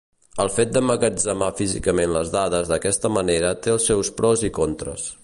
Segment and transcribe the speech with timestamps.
[0.43, 5.07] El fet d'emmagatzemar físicament les dades d'aquesta manera té els seus pros i contres.